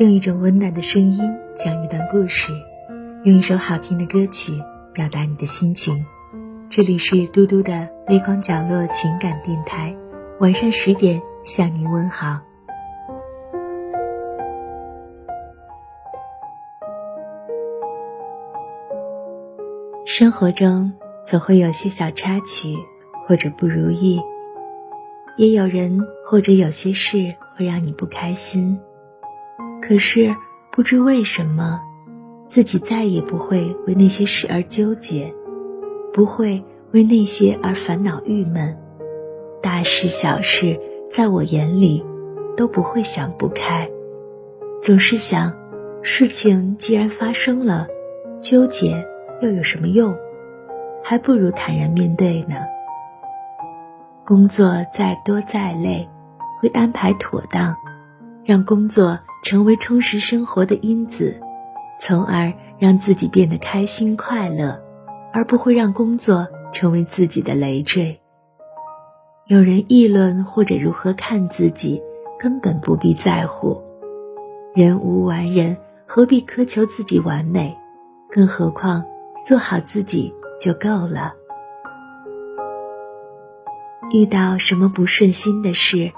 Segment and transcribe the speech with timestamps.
[0.00, 1.20] 用一种温暖的声音
[1.54, 2.52] 讲一段故事，
[3.22, 4.52] 用一首好听的歌曲
[4.92, 6.04] 表达你的心情。
[6.68, 9.94] 这里是嘟嘟的微光角落情感电台，
[10.40, 12.40] 晚上十点向您问好。
[20.04, 20.92] 生活中
[21.24, 22.76] 总会有些小插曲
[23.28, 24.20] 或者不如意，
[25.36, 28.76] 也有人或者有些事会让你不开心。
[29.86, 30.34] 可是
[30.70, 31.78] 不知为什么，
[32.48, 35.34] 自己再也不会为那些事而纠结，
[36.10, 38.78] 不会为那些而烦恼郁闷。
[39.62, 40.80] 大事小事，
[41.12, 42.02] 在我眼里
[42.56, 43.86] 都不会想不开，
[44.82, 45.52] 总是想，
[46.00, 47.86] 事情既然发生了，
[48.40, 49.06] 纠结
[49.42, 50.16] 又有什么用？
[51.02, 52.56] 还不如坦然面对呢。
[54.24, 56.08] 工作再多再累，
[56.62, 57.76] 会安排妥当，
[58.46, 59.18] 让工作。
[59.44, 61.38] 成为充实生活的因子，
[62.00, 64.80] 从而让自己变得开心快乐，
[65.34, 68.18] 而不会让工作成为自己的累赘。
[69.46, 72.02] 有人议论或者如何看自己，
[72.38, 73.78] 根本不必在乎。
[74.74, 75.76] 人无完人，
[76.06, 77.76] 何必苛求自己完美？
[78.30, 79.04] 更何况
[79.44, 81.34] 做好自己就够了。
[84.10, 86.10] 遇到什么不顺心的事，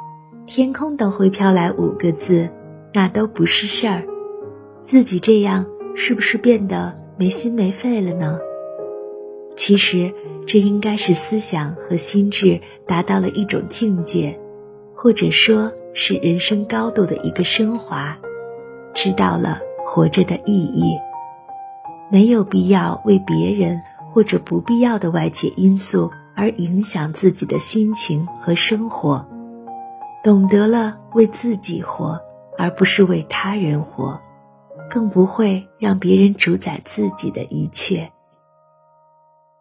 [0.47, 2.48] 天空都会飘来五个字。
[2.97, 4.06] 那都不是事儿，
[4.86, 8.38] 自己这样是不是变得没心没肺了呢？
[9.55, 10.14] 其实
[10.47, 14.41] 这应该是思想和心智达到了一种境界，
[14.94, 18.16] 或者说是人生高度的一个升华，
[18.94, 20.97] 知道了活着的意义，
[22.10, 23.78] 没有必要为别人
[24.10, 29.27] 或者不必要的外界因素而影响自己的心情和生活，
[30.25, 32.22] 懂得了为自己活。
[32.58, 34.20] 而不是为他人活，
[34.90, 38.12] 更不会让别人主宰自己的一切。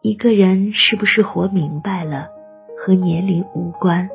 [0.02, 2.30] 一个人是不是活明白了，
[2.78, 4.10] 和年龄无关。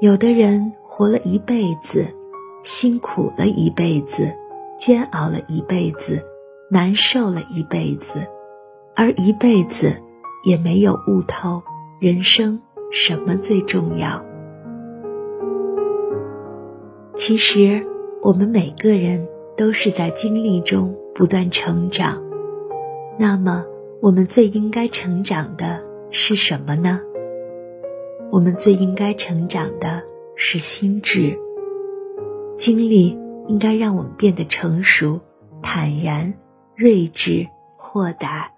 [0.00, 2.08] 有的人活了一辈子，
[2.62, 4.34] 辛苦了一辈子，
[4.78, 6.22] 煎熬了一辈子，
[6.70, 8.26] 难受了一辈子，
[8.96, 10.00] 而一辈子
[10.44, 11.62] 也没有悟透
[12.00, 14.24] 人生什么最重要。
[17.20, 17.86] 其实，
[18.22, 22.22] 我们每个人都是在经历中不断成长。
[23.18, 23.66] 那么，
[24.00, 26.98] 我们最应该成长的是什么呢？
[28.32, 30.02] 我们最应该成长的
[30.34, 31.38] 是心智。
[32.56, 35.20] 经历应该让我们变得成熟、
[35.60, 36.32] 坦然、
[36.74, 38.50] 睿智、豁达，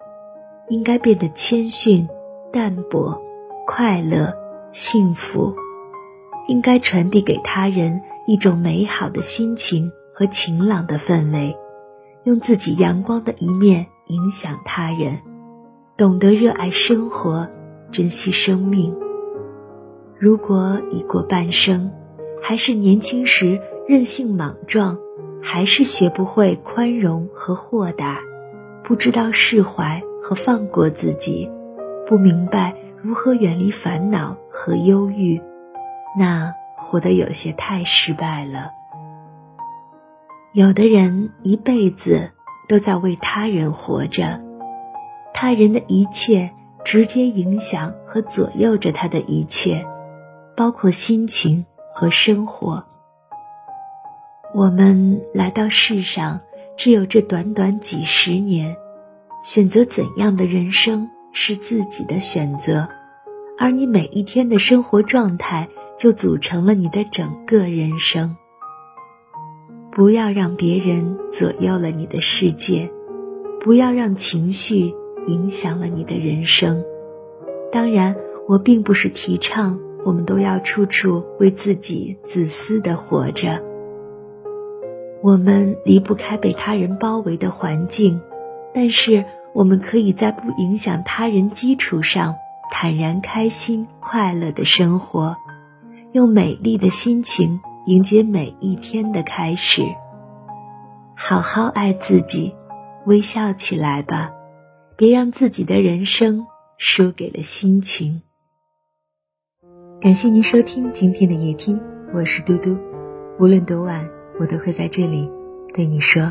[0.69, 2.07] 应该变得谦逊、
[2.53, 3.21] 淡泊、
[3.67, 4.33] 快乐、
[4.71, 5.53] 幸福，
[6.47, 8.01] 应该传递给他人。
[8.25, 11.57] 一种美好的心情和晴朗的氛围，
[12.23, 15.19] 用自己阳光的一面影响他人，
[15.97, 17.49] 懂得热爱生活，
[17.91, 18.95] 珍惜生命。
[20.17, 21.91] 如果已过半生，
[22.41, 24.97] 还是年轻时任性莽撞，
[25.41, 28.21] 还是学不会宽容和豁达，
[28.83, 31.51] 不知道释怀和放过自己，
[32.07, 35.41] 不明白如何远离烦恼和忧郁，
[36.17, 36.53] 那。
[36.75, 38.71] 活得有些太失败了。
[40.53, 42.31] 有的人一辈子
[42.69, 44.39] 都在为他人活着，
[45.33, 46.51] 他人的一切
[46.85, 49.85] 直接影响和左右着他的一切，
[50.55, 52.85] 包括心情和生活。
[54.53, 56.41] 我们来到世上，
[56.77, 58.75] 只有这短短几十年，
[59.43, 62.87] 选择怎样的人生是自己的选择，
[63.57, 65.67] 而你每一天的生活状态。
[65.97, 68.35] 就组成了你的整个人生。
[69.91, 72.91] 不要让别人左右了你的世界，
[73.59, 74.93] 不要让情绪
[75.27, 76.83] 影响了你的人生。
[77.71, 78.15] 当然，
[78.47, 83.63] 我并不是提倡我们都要处处为自己自私的活着。
[85.21, 88.19] 我们离不开被他人包围的环境，
[88.73, 89.23] 但是
[89.53, 92.35] 我们可以在不影响他人基础上，
[92.71, 95.37] 坦然、开心、快乐的生活。
[96.13, 99.81] 用美丽的心情迎接每一天的开始。
[101.15, 102.53] 好好爱自己，
[103.07, 104.31] 微笑起来吧，
[104.95, 106.45] 别让自己的人生
[106.77, 108.21] 输给了心情。
[109.99, 111.81] 感谢您收听今天的夜听，
[112.13, 112.77] 我是嘟嘟。
[113.39, 114.07] 无论多晚，
[114.39, 115.27] 我都会在这里
[115.73, 116.21] 对你说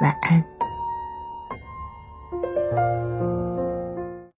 [0.00, 0.49] 晚安。